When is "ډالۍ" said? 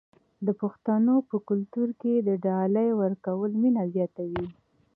2.45-2.89